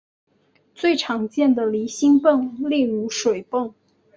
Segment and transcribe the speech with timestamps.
[0.73, 3.75] 最常见的离心泵例如水泵。